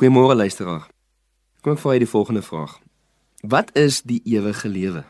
[0.00, 0.86] Goeiemôre luisteraar.
[1.60, 2.78] Kom ek vra jy die volgende vraag.
[3.44, 5.02] Wat is die ewige lewe?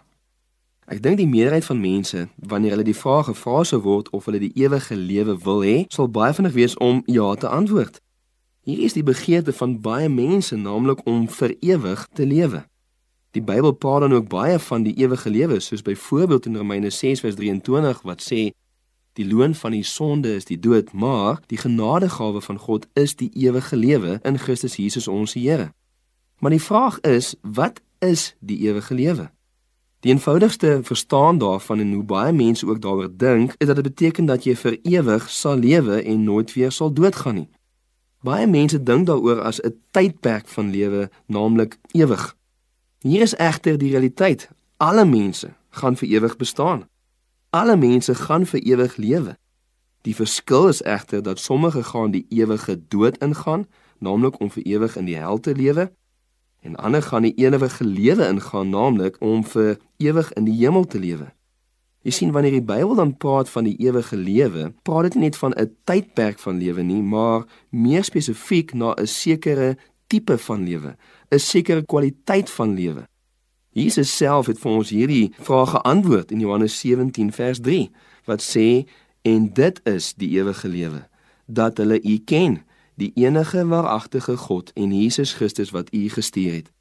[0.91, 4.41] Ek dink die meerderheid van mense, wanneer hulle die vraag gevra sou word of hulle
[4.43, 8.01] die ewige lewe wil hê, sal baie vinnig wees om ja te antwoord.
[8.67, 12.65] Hier is die begeerte van baie mense, naamlik om vir ewig te lewe.
[13.39, 18.03] Die Bybel praat dan ook baie van die ewige lewe, soos byvoorbeeld in Romeine 6:23
[18.11, 18.49] wat sê
[19.13, 23.31] Die loon van die sonde is die dood, maar die genadegawe van God is die
[23.35, 25.73] ewige lewe in Christus Jesus ons Here.
[26.39, 29.31] Maar die vraag is, wat is die ewige lewe?
[30.01, 34.27] Die eenvoudigste verstaan daarvan en hoe baie mense ook daaroor dink, is dat dit beteken
[34.27, 37.49] dat jy vir ewig sal lewe en nooit weer sal doodgaan nie.
[38.25, 42.37] Baie mense dink daaroor as 'n tydperk van lewe, naamlik ewig.
[43.01, 44.49] Hier is egter die realiteit.
[44.77, 46.89] Alle mense gaan vir ewig bestaan.
[47.51, 49.33] Alle mense gaan vir ewig lewe.
[50.07, 53.67] Die verskil is egter dat sommige gaan die ewige dood ingaan,
[53.99, 55.89] naamlik om vir ewig in die hel te lewe,
[56.63, 61.03] en ander gaan die ewige lewe ingaan, naamlik om vir ewig in die hemel te
[61.03, 61.27] lewe.
[62.07, 65.37] Jy sien wanneer die Bybel dan praat van die ewige lewe, praat dit nie net
[65.43, 70.97] van 'n tydperk van lewe nie, maar meer spesifiek na 'n sekere tipe van lewe,
[71.33, 73.11] 'n sekere kwaliteit van lewe.
[73.71, 77.87] Jesus self het vir ons hierdie vraag geantwoord in Johannes 17 vers 3
[78.27, 78.87] wat sê
[79.23, 81.05] en dit is die ewige lewe
[81.47, 82.61] dat hulle U ken
[82.99, 86.73] die enige waaragtige God en Jesus Christus wat U gestuur het.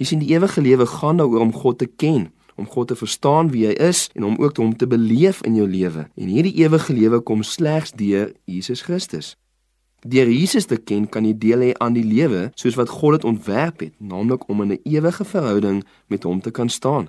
[0.00, 3.52] Jy sien die ewige lewe gaan daaroor om God te ken, om God te verstaan
[3.52, 6.08] wie hy is en om ook hom te beleef in jou lewe.
[6.16, 9.36] En hierdie ewige lewe kom slegs deur Jesus Christus.
[10.02, 13.24] Deur Jesus te ken, kan jy deel hê aan die lewe soos wat God dit
[13.24, 17.08] ontwerp het, naamlik om in 'n ewige verhouding met hom te kan staan.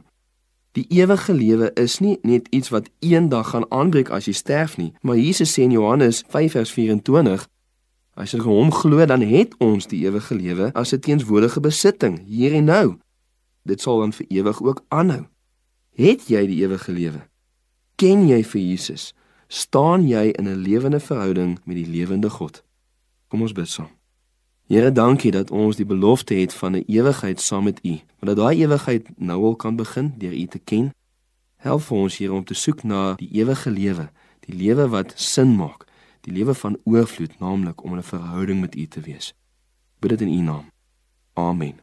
[0.73, 4.93] Die ewige lewe is nie net iets wat eendag gaan aanbreek as jy sterf nie,
[5.01, 7.47] maar Jesus sê in Johannes 5:24
[8.15, 12.53] As jy hom glo, dan het ons die ewige lewe as 'n teenswoordige besitting hier
[12.53, 12.97] en nou.
[13.65, 15.25] Dit sal dan vir ewig ook aanhou.
[15.95, 17.21] Het jy die ewige lewe?
[17.95, 19.13] Ken jy vir Jesus?
[19.47, 22.63] Staan jy in 'n lewende verhouding met die lewende God?
[23.33, 23.87] Kom ons bid saam.
[24.69, 27.89] Here, dankie dat ons die belofte het van 'n ewigheid saam met U.
[27.89, 30.93] Want dat daai ewigheid nou al kan begin deur U te ken.
[31.57, 35.55] Help vir ons hier om te soek na die ewige lewe, die lewe wat sin
[35.55, 35.87] maak,
[36.21, 39.33] die lewe van oorvloed, naamlik om 'n verhouding met U te wees.
[39.99, 40.65] Bid dit in U naam.
[41.33, 41.79] Amen.